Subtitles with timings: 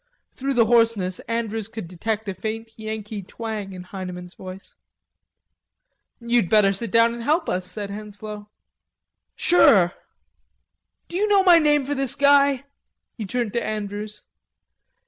[0.33, 4.73] Through the hoarseness Andrews could detect a faint Yankee tang in Heineman's voice.
[6.19, 8.49] "You'd better sit down and help us," said Henslowe.
[9.35, 12.63] "Sure....D'you know my name for this guy?"
[13.15, 14.23] He turned to Andrews....